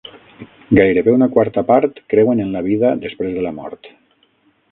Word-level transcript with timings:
Gairebé 0.77 1.13
una 1.17 1.27
quarta 1.35 1.63
part 1.67 2.01
creuen 2.13 2.41
en 2.47 2.51
la 2.57 2.65
vida 2.71 2.93
després 3.05 3.39
de 3.39 3.47
la 3.49 3.55
mort. 3.61 3.93